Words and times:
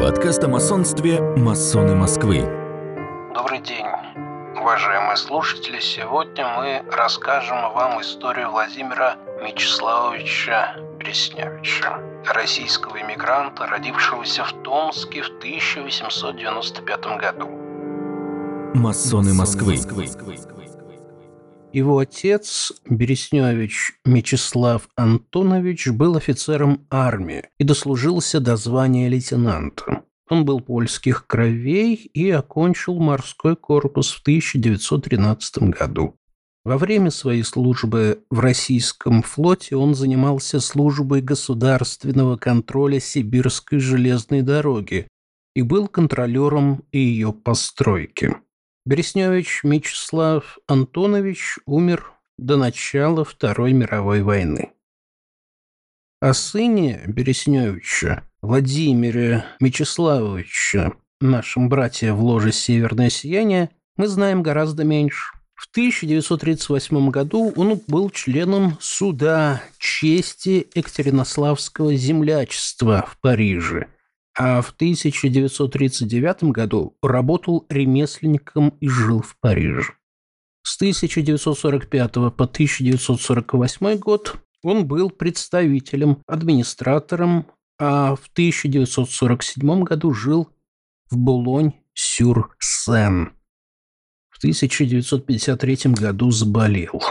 Подкаст 0.00 0.44
о 0.44 0.48
масонстве 0.48 1.20
«Масоны 1.20 1.96
Москвы». 1.96 2.42
Добрый 3.34 3.58
день, 3.58 3.84
уважаемые 4.56 5.16
слушатели. 5.16 5.80
Сегодня 5.80 6.46
мы 6.56 6.84
расскажем 6.92 7.72
вам 7.74 8.00
историю 8.00 8.52
Владимира 8.52 9.16
Мячеславовича 9.42 10.76
Пресневича, 11.00 11.98
российского 12.32 13.00
иммигранта, 13.00 13.66
родившегося 13.66 14.44
в 14.44 14.52
Томске 14.62 15.22
в 15.22 15.30
1895 15.38 17.00
году. 17.18 17.48
Масоны 18.74 19.34
Москвы. 19.34 19.78
Его 21.72 21.98
отец, 21.98 22.72
Бересневич 22.88 23.92
Мечислав 24.04 24.88
Антонович, 24.96 25.88
был 25.88 26.16
офицером 26.16 26.86
армии 26.90 27.44
и 27.58 27.64
дослужился 27.64 28.40
до 28.40 28.56
звания 28.56 29.08
лейтенанта. 29.08 30.04
Он 30.30 30.44
был 30.44 30.60
польских 30.60 31.26
кровей 31.26 31.94
и 31.94 32.30
окончил 32.30 32.98
морской 32.98 33.54
корпус 33.54 34.12
в 34.12 34.20
1913 34.22 35.58
году. 35.64 36.16
Во 36.64 36.76
время 36.76 37.10
своей 37.10 37.44
службы 37.44 38.24
в 38.30 38.40
российском 38.40 39.22
флоте 39.22 39.76
он 39.76 39.94
занимался 39.94 40.60
службой 40.60 41.22
государственного 41.22 42.36
контроля 42.36 43.00
Сибирской 43.00 43.78
железной 43.78 44.42
дороги 44.42 45.06
и 45.54 45.62
был 45.62 45.88
контролером 45.88 46.84
ее 46.92 47.32
постройки. 47.32 48.36
Бересневич 48.88 49.64
Мечислав 49.64 50.58
Антонович 50.66 51.58
умер 51.66 52.10
до 52.38 52.56
начала 52.56 53.22
Второй 53.22 53.74
мировой 53.74 54.22
войны. 54.22 54.72
О 56.22 56.32
сыне 56.32 57.02
Бересневича, 57.06 58.24
Владимире 58.40 59.44
Мечиславовиче, 59.60 60.94
нашем 61.20 61.68
брате 61.68 62.14
в 62.14 62.22
ложе 62.22 62.50
«Северное 62.50 63.10
сияние», 63.10 63.68
мы 63.98 64.08
знаем 64.08 64.42
гораздо 64.42 64.84
меньше. 64.84 65.34
В 65.52 65.68
1938 65.70 67.10
году 67.10 67.52
он 67.56 67.82
был 67.88 68.08
членом 68.08 68.78
суда 68.80 69.62
чести 69.76 70.66
Екатеринославского 70.74 71.94
землячества 71.94 73.04
в 73.06 73.20
Париже– 73.20 73.88
а 74.38 74.62
в 74.62 74.70
1939 74.70 76.44
году 76.44 76.96
работал 77.02 77.66
ремесленником 77.68 78.68
и 78.80 78.88
жил 78.88 79.20
в 79.20 79.36
Париже. 79.40 79.82
С 80.62 80.76
1945 80.76 82.12
по 82.12 82.44
1948 82.44 83.96
год 83.96 84.36
он 84.62 84.86
был 84.86 85.10
представителем, 85.10 86.22
администратором, 86.26 87.48
а 87.80 88.14
в 88.14 88.28
1947 88.32 89.82
году 89.82 90.14
жил 90.14 90.48
в 91.10 91.16
Булонь-сюр-Сен. 91.16 93.32
В 94.28 94.38
1953 94.38 95.94
году 95.94 96.30
заболел. 96.30 97.02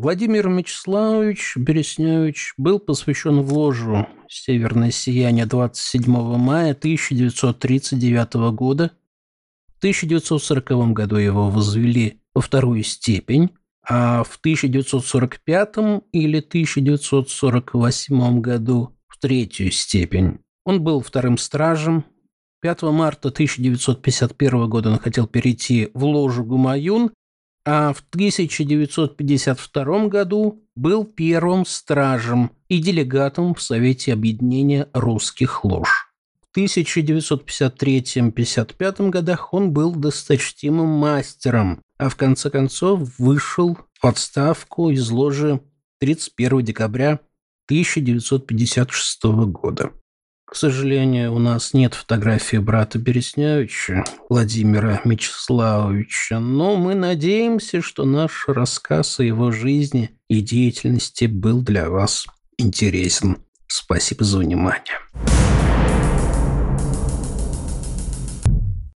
Владимир 0.00 0.48
Мячеславович 0.48 1.54
Бересневич 1.56 2.54
был 2.56 2.78
посвящен 2.78 3.40
в 3.40 3.52
ложу 3.52 4.06
«Северное 4.28 4.92
сияние» 4.92 5.44
27 5.44 6.36
мая 6.36 6.70
1939 6.70 8.34
года. 8.52 8.92
В 9.66 9.78
1940 9.78 10.92
году 10.92 11.16
его 11.16 11.50
возвели 11.50 12.20
во 12.32 12.40
вторую 12.40 12.84
степень, 12.84 13.50
а 13.82 14.22
в 14.22 14.36
1945 14.36 16.04
или 16.12 16.38
1948 16.38 18.40
году 18.40 18.96
в 19.08 19.18
третью 19.18 19.72
степень. 19.72 20.38
Он 20.64 20.80
был 20.80 21.00
вторым 21.00 21.38
стражем. 21.38 22.04
5 22.60 22.82
марта 22.82 23.30
1951 23.30 24.70
года 24.70 24.92
он 24.92 25.00
хотел 25.00 25.26
перейти 25.26 25.90
в 25.92 26.04
ложу 26.04 26.44
Гумаюн, 26.44 27.10
а 27.70 27.92
в 27.92 28.02
1952 28.14 30.08
году 30.08 30.64
был 30.74 31.04
первым 31.04 31.66
стражем 31.66 32.52
и 32.70 32.78
делегатом 32.78 33.54
в 33.54 33.60
Совете 33.60 34.14
объединения 34.14 34.88
русских 34.94 35.66
лож. 35.66 36.10
В 36.40 36.46
1953-55 36.56 39.10
годах 39.10 39.52
он 39.52 39.72
был 39.72 39.94
досточтимым 39.94 40.88
мастером, 40.88 41.82
а 41.98 42.08
в 42.08 42.16
конце 42.16 42.48
концов 42.48 43.06
вышел 43.18 43.76
в 44.00 44.06
отставку 44.06 44.88
из 44.88 45.10
ложи 45.10 45.60
31 46.00 46.64
декабря 46.64 47.20
1956 47.66 49.24
года. 49.24 49.92
К 50.50 50.56
сожалению, 50.56 51.34
у 51.34 51.38
нас 51.38 51.74
нет 51.74 51.92
фотографии 51.92 52.56
брата 52.56 52.98
Береснявича, 52.98 54.04
Владимира 54.30 54.98
Мечиславовича, 55.04 56.40
но 56.40 56.74
мы 56.76 56.94
надеемся, 56.94 57.82
что 57.82 58.06
наш 58.06 58.48
рассказ 58.48 59.20
о 59.20 59.24
его 59.24 59.50
жизни 59.50 60.10
и 60.28 60.40
деятельности 60.40 61.26
был 61.26 61.60
для 61.60 61.90
вас 61.90 62.26
интересен. 62.56 63.36
Спасибо 63.66 64.24
за 64.24 64.38
внимание. 64.38 64.98